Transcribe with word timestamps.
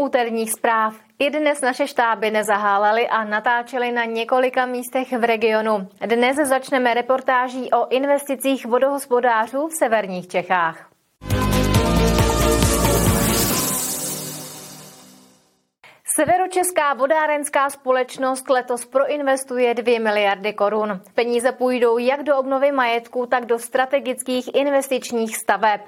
Úterních 0.00 0.52
zpráv. 0.52 0.94
I 1.18 1.30
dnes 1.30 1.60
naše 1.60 1.86
štáby 1.86 2.30
nezahálely 2.30 3.08
a 3.08 3.24
natáčely 3.24 3.92
na 3.92 4.04
několika 4.04 4.66
místech 4.66 5.12
v 5.12 5.24
regionu. 5.24 5.88
Dnes 6.06 6.36
začneme 6.36 6.94
reportáží 6.94 7.70
o 7.70 7.88
investicích 7.88 8.66
vodohospodářů 8.66 9.68
v 9.68 9.72
severních 9.72 10.28
Čechách. 10.28 10.89
Severočeská 16.20 16.94
vodárenská 16.94 17.70
společnost 17.70 18.48
letos 18.50 18.84
proinvestuje 18.84 19.74
2 19.74 20.00
miliardy 20.00 20.52
korun. 20.52 21.00
Peníze 21.14 21.52
půjdou 21.52 21.98
jak 21.98 22.22
do 22.22 22.36
obnovy 22.38 22.72
majetku, 22.72 23.26
tak 23.26 23.46
do 23.46 23.58
strategických 23.58 24.54
investičních 24.54 25.36
staveb. 25.36 25.80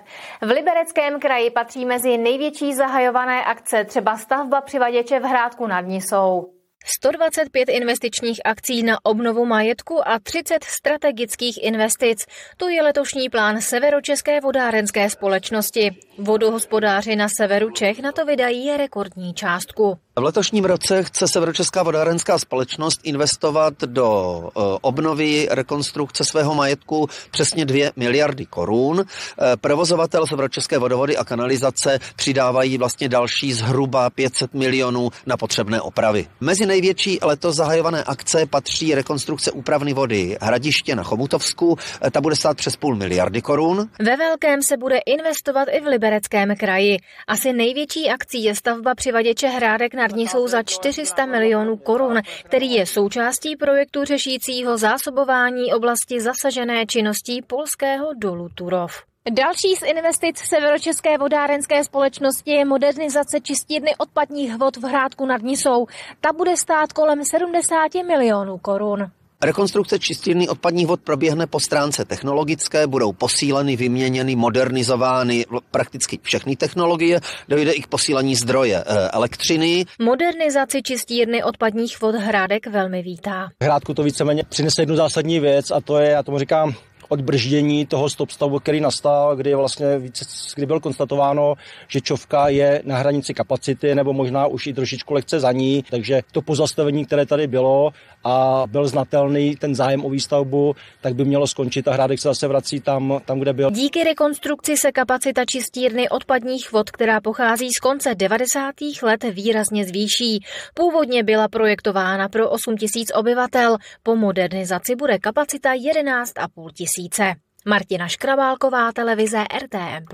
V 0.43 0.51
Libereckém 0.51 1.21
kraji 1.21 1.51
patří 1.51 1.85
mezi 1.87 2.19
největší 2.19 2.75
zahajované 2.75 3.45
akce 3.45 3.85
třeba 3.85 4.17
stavba 4.17 4.61
přivaděče 4.61 5.21
v 5.21 5.23
Hrádku 5.23 5.67
nad 5.67 5.81
Nisou. 5.81 6.62
125 6.85 7.69
investičních 7.69 8.41
akcí 8.45 8.83
na 8.83 9.05
obnovu 9.05 9.47
majetku 9.47 10.09
a 10.09 10.19
30 10.19 10.65
strategických 10.65 11.65
investic. 11.65 12.27
To 12.57 12.69
je 12.69 12.83
letošní 12.83 13.29
plán 13.29 13.61
Severočeské 13.61 14.41
vodárenské 14.41 15.11
společnosti. 15.11 15.97
Vodohospodáři 16.19 17.17
na 17.17 17.29
severu 17.37 17.71
Čech 17.71 18.01
na 18.01 18.13
to 18.13 18.25
vydají 18.25 18.77
rekordní 18.77 19.35
částku. 19.35 19.99
V 20.17 20.23
letošním 20.23 20.65
roce 20.65 21.03
chce 21.03 21.29
Severočeská 21.29 21.83
vodárenská 21.83 22.39
společnost 22.39 23.01
investovat 23.05 23.75
do 23.81 24.43
eh, 24.45 24.61
obnovy, 24.81 25.49
rekonstrukce 25.51 26.25
svého 26.25 26.55
majetku 26.55 27.09
přesně 27.31 27.65
2 27.65 27.91
miliardy 27.97 28.47
korun. 28.47 29.05
Eh, 29.05 29.57
provozovatel 29.57 30.27
Severočeské 30.27 30.79
vodovody 30.79 31.17
a 31.17 31.25
kanalizace 31.25 31.99
přidávají 32.17 32.79
vlastně 32.79 33.09
další 33.09 33.53
zhruba 33.53 34.11
500 34.11 34.55
milionů 34.55 35.11
na 35.27 35.37
potřebné 35.37 35.81
opravy. 35.81 36.27
Mezi 36.41 36.67
největší 36.73 37.19
letos 37.23 37.57
zahajované 37.57 38.05
akce 38.05 38.47
patří 38.47 38.95
rekonstrukce 38.95 39.51
úpravny 39.51 39.93
vody 39.93 40.37
Hradiště 40.41 40.97
na 40.97 41.03
Chomutovsku. 41.03 41.77
Ta 42.11 42.21
bude 42.21 42.37
stát 42.37 42.57
přes 42.57 42.77
půl 42.77 42.97
miliardy 42.97 43.43
korun. 43.43 43.89
Ve 43.99 44.17
velkém 44.17 44.63
se 44.63 44.77
bude 44.77 44.99
investovat 45.07 45.69
i 45.73 45.81
v 45.81 45.87
Libereckém 45.87 46.57
kraji. 46.57 46.97
Asi 47.29 47.53
největší 47.53 48.11
akcí 48.11 48.45
je 48.45 48.55
stavba 48.55 48.95
přivaděče 48.95 49.49
Hrádek 49.49 49.95
nad 49.95 50.11
jsou 50.17 50.49
za 50.49 50.63
400 50.63 51.27
milionů 51.27 51.77
korun, 51.77 52.21
který 52.45 52.73
je 52.73 52.87
součástí 52.87 53.57
projektu 53.57 54.05
řešícího 54.05 54.79
zásobování 54.79 55.73
oblasti 55.73 56.21
zasažené 56.21 56.87
činností 56.87 57.43
polského 57.43 58.07
dolu 58.19 58.49
Turov. 58.55 59.12
Další 59.31 59.77
z 59.77 59.83
investic 59.83 60.39
Severočeské 60.39 61.19
vodárenské 61.19 61.85
společnosti 61.85 62.51
je 62.51 62.65
modernizace 62.65 63.41
čistírny 63.41 63.97
odpadních 63.99 64.57
vod 64.57 64.77
v 64.77 64.83
Hrádku 64.83 65.27
nad 65.27 65.43
Nisou. 65.43 65.87
Ta 66.21 66.33
bude 66.33 66.57
stát 66.57 66.93
kolem 66.93 67.25
70 67.25 67.95
milionů 68.07 68.59
korun. 68.59 69.11
Rekonstrukce 69.43 69.99
čistírny 69.99 70.49
odpadních 70.49 70.87
vod 70.87 71.01
proběhne 71.01 71.47
po 71.47 71.61
stránce 71.61 72.05
technologické, 72.05 72.87
budou 72.87 73.13
posíleny, 73.13 73.77
vyměněny, 73.77 74.37
modernizovány 74.37 75.47
prakticky 75.71 76.19
všechny 76.23 76.57
technologie, 76.57 77.21
dojde 77.49 77.73
i 77.73 77.83
k 77.83 77.87
posílení 77.87 78.37
zdroje 78.37 78.85
eh, 78.87 79.09
elektřiny. 79.09 79.85
Modernizaci 79.99 80.83
čistírny 80.83 81.43
odpadních 81.43 82.01
vod 82.01 82.15
Hrádek 82.15 82.67
velmi 82.67 83.03
vítá. 83.03 83.49
Hrádku 83.63 83.95
to 83.95 84.03
víceméně 84.03 84.45
přinese 84.49 84.83
jednu 84.83 84.97
zásadní 84.97 85.41
věc 85.41 85.71
a 85.71 85.81
to 85.81 85.99
je, 85.99 86.11
já 86.11 86.23
tomu 86.23 86.39
říkám, 86.39 86.75
odbrždění 87.13 87.87
toho 87.87 88.11
stop 88.11 88.31
stavu, 88.31 88.59
který 88.59 88.81
nastal, 88.81 89.37
kdy 89.37 89.55
vlastně 89.55 89.99
více, 89.99 90.25
kdy 90.57 90.67
bylo 90.67 90.81
konstatováno, 90.81 91.55
že 91.89 92.01
čovka 92.01 92.49
je 92.49 92.83
na 92.85 92.97
hranici 92.97 93.35
kapacity 93.35 93.95
nebo 93.95 94.13
možná 94.13 94.47
už 94.47 94.67
i 94.67 94.73
trošičku 94.73 95.15
lehce 95.15 95.41
za 95.41 95.53
ní, 95.53 95.85
takže 95.91 96.23
to 96.33 96.43
pozastavení, 96.43 97.05
které 97.05 97.27
tady 97.27 97.47
bylo 97.47 97.93
a 98.25 98.65
byl 98.67 98.89
znatelný 98.89 99.57
ten 99.57 99.75
zájem 99.75 100.05
o 100.05 100.11
výstavbu, 100.11 100.75
tak 101.01 101.15
by 101.15 101.25
mělo 101.25 101.47
skončit 101.47 101.89
a 101.89 101.93
Hrádek 101.93 102.19
se 102.19 102.29
zase 102.29 102.49
vrací 102.49 102.81
tam, 102.81 103.21
tam 103.25 103.39
kde 103.41 103.53
byl. 103.53 103.71
Díky 103.71 104.05
rekonstrukci 104.05 104.77
se 104.77 104.93
kapacita 104.93 105.43
čistírny 105.45 106.09
odpadních 106.09 106.73
vod, 106.73 106.91
která 106.91 107.21
pochází 107.21 107.73
z 107.73 107.79
konce 107.79 108.15
90. 108.15 108.75
let, 109.03 109.25
výrazně 109.31 109.85
zvýší. 109.85 110.45
Původně 110.75 111.23
byla 111.23 111.49
projektována 111.49 112.29
pro 112.29 112.51
8 112.51 112.77
tisíc 112.77 113.13
obyvatel, 113.15 113.77
po 114.03 114.17
modernizaci 114.17 114.97
bude 114.97 115.19
kapacita 115.19 115.75
11,5 115.75 117.02
tisíce. 117.03 117.35
Martina 117.67 118.09
Škrabálková, 118.09 118.93
televize 118.93 119.45
RTM+. 119.59 120.07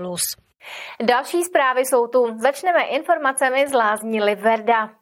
Další 1.03 1.43
zprávy 1.43 1.85
jsou 1.85 2.07
tu. 2.07 2.37
Začneme 2.39 2.83
informacemi 2.83 3.67
z 3.67 3.73
Lázní 3.73 4.21
Liverda. 4.21 4.98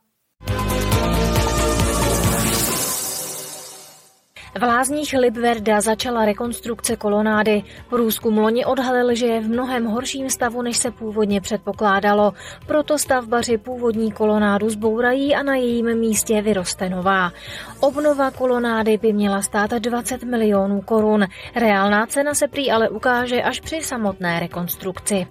V 4.57 4.63
lázních 4.63 5.15
Libverda 5.19 5.81
začala 5.81 6.25
rekonstrukce 6.25 6.95
kolonády. 6.95 7.63
Průzkum 7.89 8.37
loni 8.37 8.65
odhalil, 8.65 9.15
že 9.15 9.25
je 9.25 9.41
v 9.41 9.47
mnohem 9.47 9.85
horším 9.85 10.29
stavu, 10.29 10.61
než 10.61 10.77
se 10.77 10.91
původně 10.91 11.41
předpokládalo. 11.41 12.33
Proto 12.65 12.97
stavbaři 12.97 13.57
původní 13.57 14.11
kolonádu 14.11 14.69
zbourají 14.69 15.35
a 15.35 15.43
na 15.43 15.55
jejím 15.55 15.95
místě 15.95 16.41
vyroste 16.41 16.89
nová. 16.89 17.31
Obnova 17.79 18.31
kolonády 18.31 18.97
by 18.97 19.13
měla 19.13 19.41
stát 19.41 19.71
20 19.71 20.23
milionů 20.23 20.81
korun. 20.81 21.25
Reálná 21.55 22.05
cena 22.05 22.33
se 22.33 22.47
prý 22.47 22.71
ale 22.71 22.89
ukáže 22.89 23.41
až 23.41 23.59
při 23.59 23.81
samotné 23.81 24.39
rekonstrukci. 24.39 25.27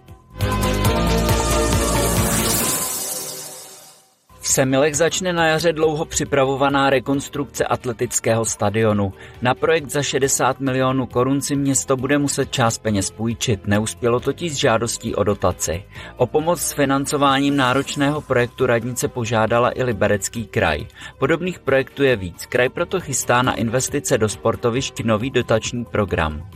Semilech 4.57 4.97
začne 4.97 5.33
na 5.33 5.47
jaře 5.47 5.73
dlouho 5.73 6.05
připravovaná 6.05 6.91
rekonstrukce 6.91 7.65
atletického 7.65 8.45
stadionu. 8.45 9.13
Na 9.43 9.55
projekt 9.55 9.91
za 9.91 10.03
60 10.03 10.61
milionů 10.61 11.07
korun 11.07 11.41
si 11.41 11.57
město 11.57 11.97
bude 11.97 12.19
muset 12.19 12.53
část 12.53 12.79
peněz 12.79 13.11
půjčit, 13.11 13.67
neuspělo 13.67 14.21
totiž 14.21 14.57
žádostí 14.57 15.15
o 15.15 15.25
dotaci. 15.25 15.85
O 16.17 16.27
pomoc 16.27 16.61
s 16.61 16.73
financováním 16.73 17.57
náročného 17.57 18.21
projektu 18.21 18.67
radnice 18.67 19.09
požádala 19.09 19.79
i 19.79 19.83
Liberecký 19.83 20.47
kraj. 20.47 20.87
Podobných 21.19 21.59
projektů 21.59 22.03
je 22.03 22.17
víc, 22.17 22.47
kraj 22.47 22.69
proto 22.69 23.01
chystá 23.01 23.43
na 23.43 23.55
investice 23.55 24.19
do 24.19 24.29
sportovišť 24.29 25.05
nový 25.05 25.31
dotační 25.31 25.85
program. 25.85 26.51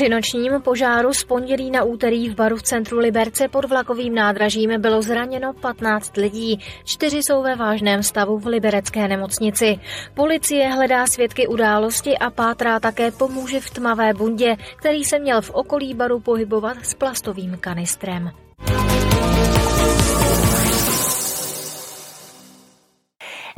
Při 0.00 0.08
nočním 0.08 0.62
požáru 0.62 1.12
z 1.14 1.24
pondělí 1.24 1.70
na 1.70 1.84
úterý 1.84 2.28
v 2.28 2.34
baru 2.34 2.56
v 2.56 2.62
centru 2.62 2.98
Liberce 2.98 3.48
pod 3.48 3.64
vlakovým 3.64 4.14
nádražím 4.14 4.80
bylo 4.80 5.02
zraněno 5.02 5.52
15 5.52 6.16
lidí. 6.16 6.60
Čtyři 6.84 7.16
jsou 7.16 7.42
ve 7.42 7.56
vážném 7.56 8.02
stavu 8.02 8.38
v 8.38 8.46
liberecké 8.46 9.08
nemocnici. 9.08 9.78
Policie 10.14 10.68
hledá 10.68 11.06
svědky 11.06 11.46
události 11.46 12.18
a 12.18 12.30
pátrá 12.30 12.80
také 12.80 13.10
pomůže 13.10 13.60
v 13.60 13.70
tmavé 13.70 14.14
bundě, 14.14 14.56
který 14.76 15.04
se 15.04 15.18
měl 15.18 15.42
v 15.42 15.50
okolí 15.50 15.94
baru 15.94 16.20
pohybovat 16.20 16.76
s 16.82 16.94
plastovým 16.94 17.56
kanistrem. 17.60 18.30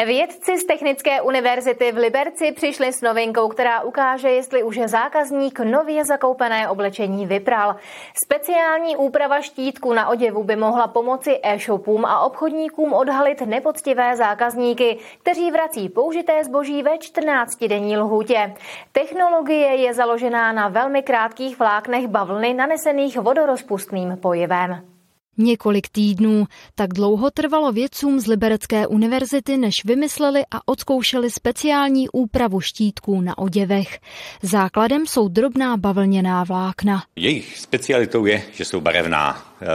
Vědci 0.07 0.59
z 0.59 0.65
Technické 0.65 1.23
univerzity 1.23 1.93
v 1.93 1.97
Liberci 1.97 2.53
přišli 2.53 2.93
s 2.93 3.01
novinkou, 3.01 3.49
která 3.49 3.81
ukáže, 3.83 4.31
jestli 4.31 4.63
už 4.63 4.79
zákazník 4.87 5.61
nově 5.61 6.05
zakoupené 6.05 6.69
oblečení 6.69 7.27
vypral. 7.27 7.77
Speciální 8.25 8.97
úprava 8.97 9.41
štítku 9.41 9.93
na 9.93 10.09
oděvu 10.09 10.45
by 10.45 10.57
mohla 10.57 10.87
pomoci 10.87 11.41
e-shopům 11.43 12.05
a 12.05 12.21
obchodníkům 12.21 12.93
odhalit 12.93 13.41
nepoctivé 13.41 14.17
zákazníky, 14.17 14.99
kteří 15.23 15.51
vrací 15.51 15.89
použité 15.89 16.45
zboží 16.45 16.83
ve 16.83 16.95
14-denní 16.95 17.97
lhůtě. 17.99 18.55
Technologie 18.93 19.75
je 19.75 19.95
založená 19.95 20.53
na 20.53 20.69
velmi 20.69 21.03
krátkých 21.03 21.59
vláknech 21.59 22.09
bavlny 22.09 22.55
nanesených 22.55 23.19
vodorozpustným 23.19 24.17
pojivem. 24.23 24.92
Několik 25.39 25.89
týdnů 25.89 26.45
tak 26.75 26.95
dlouho 26.95 27.31
trvalo 27.31 27.73
vědcům 27.73 28.21
z 28.21 28.27
Liberecké 28.27 28.87
univerzity, 28.87 29.57
než 29.57 29.85
vymysleli 29.85 30.43
a 30.51 30.69
odzkoušeli 30.69 31.31
speciální 31.31 32.09
úpravu 32.09 32.61
štítků 32.61 33.21
na 33.21 33.39
oděvech. 33.39 33.99
Základem 34.43 35.07
jsou 35.07 35.29
drobná 35.29 35.77
bavlněná 35.77 36.45
vlákna. 36.45 37.03
Jejich 37.17 37.59
specialitou 37.59 38.27
je, 38.27 38.43
že 38.53 38.65
jsou 38.65 38.81
barevná. 38.81 39.53
Eh, 39.63 39.67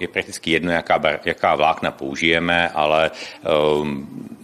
je 0.00 0.08
prakticky 0.08 0.50
jedno, 0.50 0.72
jaká, 0.72 0.98
bar, 0.98 1.20
jaká 1.24 1.54
vlákna 1.54 1.90
použijeme, 1.90 2.68
ale 2.68 3.10
eh, 3.10 3.48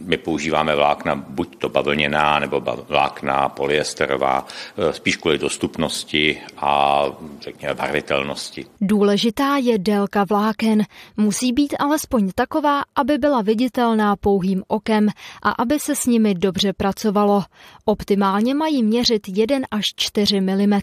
my 0.05 0.17
používáme 0.17 0.77
vlákna 0.77 1.15
buď 1.15 1.57
to 1.59 1.69
bavlněná 1.69 2.39
nebo 2.39 2.63
vlákna 2.89 3.49
polyesterová, 3.49 4.47
eh, 4.77 4.93
spíš 4.93 5.17
kvůli 5.17 5.39
dostupnosti 5.39 6.41
a 6.57 7.05
řekněme 7.41 7.75
barvitelnosti. 7.75 8.67
Důležitá 8.81 9.57
je 9.57 9.79
délka 9.79 10.25
vláken. 10.25 10.83
Musí 11.17 11.53
být 11.53 11.75
alespoň 11.79 12.31
taková, 12.35 12.83
aby 12.97 13.19
byla 13.19 13.43
viditelná 13.43 14.17
pouhým 14.17 14.63
okem 14.69 15.09
a 15.43 15.51
aby 15.51 15.79
se 15.79 15.95
s 15.95 16.07
nimi 16.07 16.35
dobře 16.35 16.73
pracovalo. 16.73 17.43
Optimálně 17.85 18.55
mají 18.55 18.83
měřit 18.83 19.29
1 19.29 19.59
až 19.71 19.85
4 19.97 20.41
mm. 20.41 20.81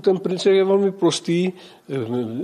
Ten 0.00 0.18
princip 0.18 0.52
je 0.52 0.64
velmi 0.64 0.92
prostý. 0.92 1.52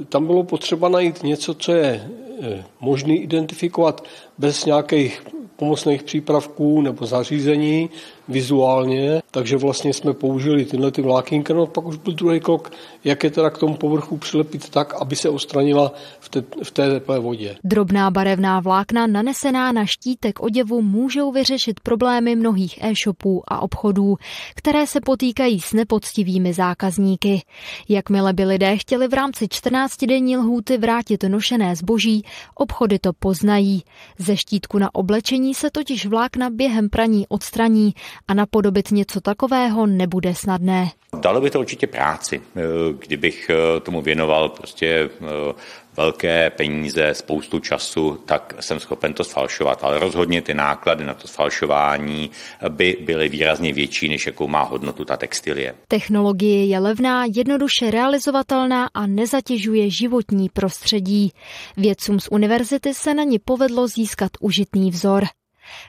Tam 0.08 0.26
bylo 0.26 0.44
potřeba 0.44 0.88
najít 0.88 1.22
něco, 1.22 1.54
co 1.54 1.72
je 1.72 2.10
eh, 2.42 2.64
možné 2.80 3.14
identifikovat 3.14 4.04
bez 4.38 4.64
nějakých 4.64 5.22
pomocných 5.60 6.02
přípravků 6.02 6.80
nebo 6.80 7.06
zařízení 7.06 7.90
vizuálně, 8.30 9.22
takže 9.30 9.56
vlastně 9.56 9.94
jsme 9.94 10.12
použili 10.12 10.64
tyhle 10.64 10.90
ty 10.90 11.02
vlákínka, 11.02 11.54
no 11.54 11.66
pak 11.66 11.86
už 11.86 11.96
byl 11.96 12.12
druhý 12.12 12.40
krok, 12.40 12.72
jak 13.04 13.24
je 13.24 13.30
teda 13.30 13.50
k 13.50 13.58
tomu 13.58 13.74
povrchu 13.74 14.16
přilepit 14.16 14.68
tak, 14.68 14.94
aby 15.00 15.16
se 15.16 15.28
odstranila 15.28 15.92
v 16.20 16.28
té, 16.28 16.44
v 16.62 16.70
té 16.70 16.90
teplé 16.90 17.18
vodě. 17.18 17.56
Drobná 17.64 18.10
barevná 18.10 18.60
vlákna 18.60 19.06
nanesená 19.06 19.72
na 19.72 19.86
štítek 19.86 20.40
oděvu 20.40 20.82
můžou 20.82 21.32
vyřešit 21.32 21.80
problémy 21.80 22.36
mnohých 22.36 22.78
e-shopů 22.82 23.42
a 23.48 23.62
obchodů, 23.62 24.16
které 24.54 24.86
se 24.86 25.00
potýkají 25.00 25.60
s 25.60 25.72
nepoctivými 25.72 26.52
zákazníky. 26.52 27.42
Jakmile 27.88 28.32
by 28.32 28.44
lidé 28.44 28.76
chtěli 28.76 29.08
v 29.08 29.14
rámci 29.14 29.44
14-denní 29.46 30.36
lhůty 30.36 30.78
vrátit 30.78 31.24
nošené 31.28 31.76
zboží, 31.76 32.24
obchody 32.54 32.98
to 32.98 33.12
poznají. 33.12 33.82
Ze 34.18 34.36
štítku 34.36 34.78
na 34.78 34.94
oblečení 34.94 35.54
se 35.54 35.70
totiž 35.70 36.06
vlákna 36.06 36.50
během 36.50 36.88
praní 36.88 37.26
odstraní 37.28 37.94
a 38.28 38.34
napodobit 38.34 38.90
něco 38.90 39.20
takového 39.20 39.86
nebude 39.86 40.34
snadné. 40.34 40.90
Dalo 41.20 41.40
by 41.40 41.50
to 41.50 41.60
určitě 41.60 41.86
práci, 41.86 42.42
eh, 42.56 42.60
kdybych 42.98 43.50
eh, 43.50 43.80
tomu 43.80 44.02
věnoval 44.02 44.48
prostě 44.48 44.86
eh, 44.86 45.52
velké 45.96 46.50
peníze, 46.50 47.14
spoustu 47.14 47.60
času, 47.60 48.18
tak 48.24 48.54
jsem 48.60 48.80
schopen 48.80 49.14
to 49.14 49.24
sfalšovat. 49.24 49.84
Ale 49.84 49.98
rozhodně 49.98 50.42
ty 50.42 50.54
náklady 50.54 51.04
na 51.04 51.14
to 51.14 51.28
sfalšování 51.28 52.30
by 52.68 52.96
byly 53.00 53.28
výrazně 53.28 53.72
větší, 53.72 54.08
než 54.08 54.26
jakou 54.26 54.48
má 54.48 54.62
hodnotu 54.62 55.04
ta 55.04 55.16
textilie. 55.16 55.74
Technologie 55.88 56.66
je 56.66 56.78
levná, 56.78 57.24
jednoduše 57.24 57.90
realizovatelná 57.90 58.88
a 58.94 59.06
nezatěžuje 59.06 59.90
životní 59.90 60.48
prostředí. 60.48 61.32
Vědcům 61.76 62.20
z 62.20 62.28
univerzity 62.30 62.94
se 62.94 63.14
na 63.14 63.22
ní 63.22 63.38
povedlo 63.38 63.88
získat 63.88 64.30
užitný 64.40 64.90
vzor. 64.90 65.24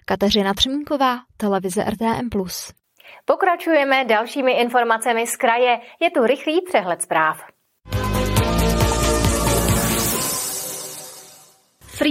Kateřina 0.05 0.53
Třmínková, 0.53 1.19
televize 1.37 1.83
RTM+. 1.83 2.29
Pokračujeme 3.25 4.05
dalšími 4.05 4.51
informacemi 4.51 5.27
z 5.27 5.35
kraje. 5.35 5.79
Je 5.99 6.11
tu 6.11 6.25
rychlý 6.25 6.61
přehled 6.61 7.01
zpráv. 7.01 7.43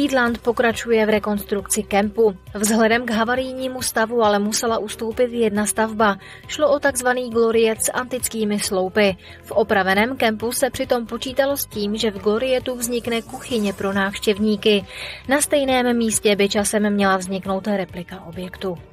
Friedland 0.00 0.40
pokračuje 0.40 1.06
v 1.06 1.20
rekonstrukci 1.20 1.82
kempu. 1.82 2.32
Vzhledem 2.54 3.06
k 3.06 3.10
havarijnímu 3.10 3.82
stavu 3.82 4.24
ale 4.24 4.38
musela 4.38 4.78
ustoupit 4.78 5.32
jedna 5.32 5.66
stavba. 5.66 6.16
Šlo 6.48 6.72
o 6.72 6.78
takzvaný 6.78 7.30
gloriet 7.30 7.84
s 7.84 7.92
antickými 7.92 8.58
sloupy. 8.58 9.16
V 9.42 9.50
opraveném 9.52 10.16
kempu 10.16 10.52
se 10.52 10.70
přitom 10.70 11.06
počítalo 11.06 11.56
s 11.56 11.66
tím, 11.66 11.96
že 11.96 12.10
v 12.10 12.22
glorietu 12.22 12.74
vznikne 12.74 13.22
kuchyně 13.22 13.72
pro 13.72 13.92
návštěvníky. 13.92 14.84
Na 15.28 15.40
stejném 15.40 15.96
místě 15.96 16.36
by 16.36 16.48
časem 16.48 16.92
měla 16.92 17.16
vzniknout 17.16 17.66
replika 17.66 18.24
objektu. 18.24 18.89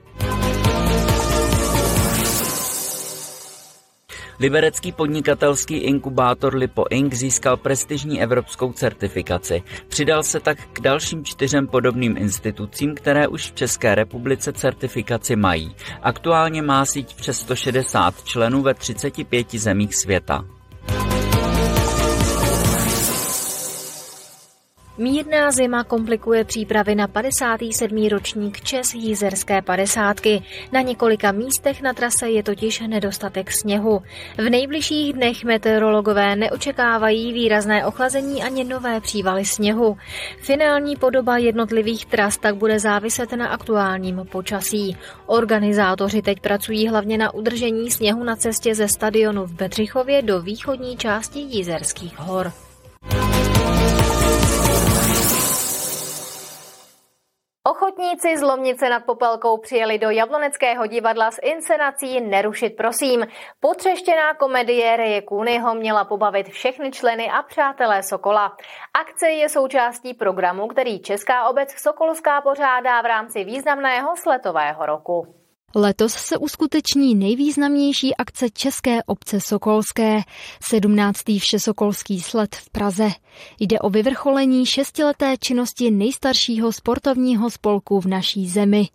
Liberecký 4.39 4.91
podnikatelský 4.91 5.75
inkubátor 5.77 6.55
Lipo 6.55 6.85
Inc. 6.89 7.13
získal 7.13 7.57
prestižní 7.57 8.21
evropskou 8.21 8.73
certifikaci. 8.73 9.63
Přidal 9.87 10.23
se 10.23 10.39
tak 10.39 10.57
k 10.73 10.79
dalším 10.79 11.25
čtyřem 11.25 11.67
podobným 11.67 12.17
institucím, 12.17 12.95
které 12.95 13.27
už 13.27 13.51
v 13.51 13.55
České 13.55 13.95
republice 13.95 14.53
certifikaci 14.53 15.35
mají. 15.35 15.75
Aktuálně 16.01 16.61
má 16.61 16.85
síť 16.85 17.15
přes 17.15 17.39
160 17.39 18.23
členů 18.23 18.61
ve 18.61 18.73
35 18.73 19.51
zemích 19.51 19.95
světa. 19.95 20.56
Mírná 24.99 25.51
zima 25.51 25.83
komplikuje 25.83 26.43
přípravy 26.43 26.95
na 26.95 27.07
57. 27.07 28.07
ročník 28.07 28.61
Čes 28.61 28.93
jízerské 28.93 29.61
padesátky. 29.61 30.43
Na 30.71 30.81
několika 30.81 31.31
místech 31.31 31.81
na 31.81 31.93
trase 31.93 32.29
je 32.29 32.43
totiž 32.43 32.79
nedostatek 32.87 33.51
sněhu. 33.51 34.01
V 34.37 34.49
nejbližších 34.49 35.13
dnech 35.13 35.43
meteorologové 35.43 36.35
neočekávají 36.35 37.33
výrazné 37.33 37.85
ochlazení 37.85 38.43
ani 38.43 38.63
nové 38.63 39.01
přívaly 39.01 39.45
sněhu. 39.45 39.97
Finální 40.41 40.95
podoba 40.95 41.37
jednotlivých 41.37 42.05
tras 42.05 42.37
tak 42.37 42.55
bude 42.55 42.79
záviset 42.79 43.31
na 43.31 43.47
aktuálním 43.47 44.25
počasí. 44.31 44.97
Organizátoři 45.25 46.21
teď 46.21 46.39
pracují 46.39 46.87
hlavně 46.87 47.17
na 47.17 47.33
udržení 47.33 47.91
sněhu 47.91 48.23
na 48.23 48.35
cestě 48.35 48.75
ze 48.75 48.87
stadionu 48.87 49.45
v 49.45 49.53
Bedřichově 49.53 50.21
do 50.21 50.41
východní 50.41 50.97
části 50.97 51.39
Jízerských 51.39 52.19
hor. 52.19 52.66
Ochotníci 57.97 58.37
z 58.37 58.41
Lomnice 58.41 58.89
nad 58.89 59.05
Popelkou 59.05 59.57
přijeli 59.57 59.97
do 59.99 60.09
Jabloneckého 60.09 60.87
divadla 60.87 61.31
s 61.31 61.39
inscenací 61.43 62.21
Nerušit 62.21 62.69
prosím. 62.69 63.27
Potřeštěná 63.59 64.33
komedie 64.33 64.97
Reje 64.97 65.21
Kůnyho 65.21 65.75
měla 65.75 66.05
pobavit 66.05 66.47
všechny 66.49 66.91
členy 66.91 67.29
a 67.31 67.41
přátelé 67.41 68.03
Sokola. 68.03 68.57
Akce 68.93 69.29
je 69.29 69.49
součástí 69.49 70.13
programu, 70.13 70.67
který 70.67 70.99
Česká 71.01 71.49
obec 71.49 71.71
Sokolská 71.71 72.41
pořádá 72.41 73.01
v 73.01 73.05
rámci 73.05 73.43
významného 73.43 74.15
sletového 74.17 74.85
roku. 74.85 75.46
Letos 75.79 76.13
se 76.13 76.37
uskuteční 76.37 77.15
nejvýznamnější 77.15 78.15
akce 78.15 78.49
České 78.49 79.03
obce 79.03 79.39
Sokolské, 79.41 80.21
17. 80.63 81.21
Všesokolský 81.39 82.21
sled 82.21 82.55
v 82.55 82.69
Praze. 82.69 83.09
Jde 83.59 83.79
o 83.79 83.89
vyvrcholení 83.89 84.65
šestileté 84.65 85.37
činnosti 85.39 85.91
nejstaršího 85.91 86.71
sportovního 86.71 87.49
spolku 87.49 88.01
v 88.01 88.05
naší 88.05 88.49
zemi. 88.49 88.87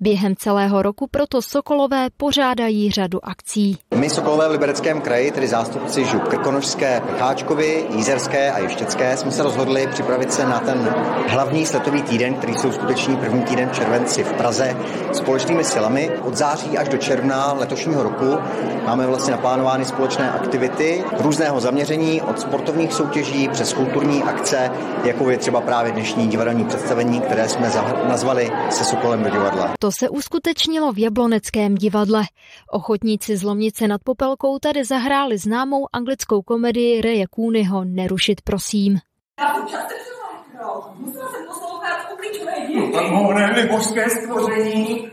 Během 0.00 0.36
celého 0.36 0.82
roku 0.82 1.06
proto 1.10 1.42
Sokolové 1.42 2.08
pořádají 2.16 2.90
řadu 2.90 3.18
akcí. 3.22 3.78
My 3.94 4.10
Sokolové 4.10 4.48
v 4.48 4.50
Libereckém 4.50 5.00
kraji, 5.00 5.30
tedy 5.30 5.48
zástupci 5.48 6.04
Žup 6.04 6.22
Krkonožské, 6.22 7.00
Pecháčkovi, 7.00 7.86
Jízerské 7.96 8.52
a 8.52 8.58
Ještěcké, 8.58 9.16
jsme 9.16 9.30
se 9.30 9.42
rozhodli 9.42 9.86
připravit 9.86 10.32
se 10.32 10.46
na 10.46 10.60
ten 10.60 10.94
hlavní 11.28 11.66
sletový 11.66 12.02
týden, 12.02 12.34
který 12.34 12.54
jsou 12.54 12.72
skutečný 12.72 13.16
první 13.16 13.42
týden 13.42 13.68
v 13.68 13.72
červenci 13.72 14.24
v 14.24 14.32
Praze 14.32 14.76
společnými 15.12 15.64
silami 15.64 16.10
od 16.24 16.34
září 16.34 16.78
až 16.78 16.88
do 16.88 16.98
června 16.98 17.52
letošního 17.52 18.02
roku 18.02 18.38
máme 18.86 19.06
vlastně 19.06 19.32
naplánovány 19.32 19.84
společné 19.84 20.32
aktivity 20.32 21.04
různého 21.18 21.60
zaměření 21.60 22.22
od 22.22 22.40
sportovních 22.40 22.92
soutěží 22.92 23.48
přes 23.48 23.72
kulturní 23.72 24.22
akce, 24.22 24.70
jako 25.04 25.30
je 25.30 25.38
třeba 25.38 25.60
právě 25.60 25.92
dnešní 25.92 26.28
divadelní 26.28 26.64
představení, 26.64 27.20
které 27.20 27.48
jsme 27.48 27.70
nazvali 28.08 28.50
se 28.70 28.84
Sokolem 28.84 29.22
do 29.22 29.30
divadla. 29.30 29.72
To 29.78 29.92
se 29.92 30.08
uskutečnilo 30.08 30.92
v 30.92 30.98
Jabloneckém 30.98 31.74
divadle. 31.74 32.22
Ochotníci 32.70 33.36
z 33.36 33.42
Lomnice 33.42 33.88
nad 33.88 34.00
Popelkou 34.04 34.58
tady 34.58 34.84
zahráli 34.84 35.38
známou 35.38 35.86
anglickou 35.92 36.42
komedii 36.42 37.00
Reje 37.00 37.26
Kůnyho 37.30 37.84
Nerušit 37.84 38.40
prosím. 38.40 38.98
Já 39.40 39.54
jsem 39.54 39.66
často 39.66 39.94
musela 40.96 41.28
jsem 41.28 41.46
poslouchat 41.46 42.12
uklíčové 42.12 42.52
No, 43.10 43.76
božské 43.76 44.10
stvoření, 44.10 45.08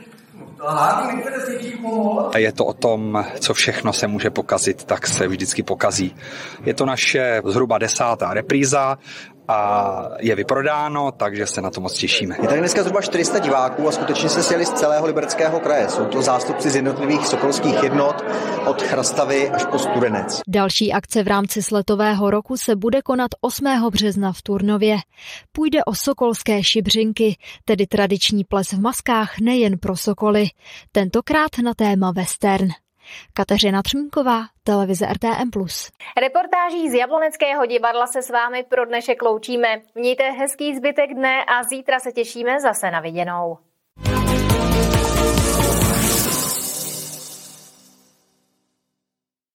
a 2.34 2.38
je 2.38 2.51
to 2.51 2.66
o 2.66 2.74
tom, 2.74 3.25
co 3.39 3.54
všechno 3.54 3.94
se 3.94 4.08
může 4.08 4.30
pokazit, 4.30 4.84
tak 4.84 5.08
se 5.08 5.28
vždycky 5.28 5.63
pokazí. 5.63 6.16
Je 6.66 6.74
to 6.74 6.86
naše 6.86 7.42
zhruba 7.46 7.78
desátá 7.78 8.34
repríza 8.34 8.98
a 9.50 10.10
je 10.20 10.36
vyprodáno, 10.36 11.12
takže 11.12 11.48
se 11.48 11.62
na 11.62 11.70
to 11.70 11.82
moc 11.82 11.94
těšíme. 11.94 12.36
Je 12.41 12.48
tady 12.48 12.60
dneska 12.60 12.84
zhruba 12.84 13.01
400 13.01 13.39
diváků 13.39 13.88
a 13.88 13.91
skutečně 13.91 14.29
se 14.29 14.44
sjeli 14.44 14.65
z 14.65 14.70
celého 14.70 15.06
libereckého 15.06 15.60
kraje. 15.60 15.89
Jsou 15.89 16.06
to 16.06 16.22
zástupci 16.22 16.70
z 16.70 16.75
jednotlivých 16.75 17.27
sokolských 17.27 17.84
jednot 17.84 18.25
od 18.65 18.82
Chrastavy 18.82 19.50
až 19.50 19.65
po 19.65 19.79
Studenec. 19.79 20.41
Další 20.48 20.94
akce 20.94 21.24
v 21.24 21.27
rámci 21.27 21.63
sletového 21.63 22.32
roku 22.32 22.58
se 22.58 22.75
bude 22.75 23.01
konat 23.01 23.32
8. 23.41 23.65
března 23.91 24.34
v 24.34 24.41
Turnově. 24.41 24.98
Půjde 25.51 25.84
o 25.84 25.96
sokolské 25.96 26.63
šibřinky, 26.63 27.38
tedy 27.65 27.88
tradiční 27.88 28.44
ples 28.44 28.74
v 28.74 28.82
maskách 28.82 29.39
nejen 29.39 29.77
pro 29.77 29.98
sokoly. 29.98 30.48
Tentokrát 30.91 31.51
na 31.63 31.74
téma 31.74 32.12
western. 32.12 32.68
Kateřina 33.34 33.82
Třmínková, 33.82 34.42
televize 34.63 35.06
RTM+. 35.06 35.50
Reportáží 36.22 36.89
z 36.89 36.94
Jabloneckého 36.94 37.66
divadla 37.66 38.08
se 38.08 38.22
s 38.22 38.30
vámi 38.30 38.63
pro 38.63 38.86
dnešek 38.86 39.22
loučíme. 39.22 39.82
Mějte 39.96 40.32
hezký 40.32 40.75
zbytek 40.75 41.13
dne 41.13 41.46
a 41.46 41.63
zítra 41.63 42.00
se 42.00 42.12
těšíme 42.12 42.60
zase 42.60 42.92
na 42.92 43.00
viděnou. 43.00 43.68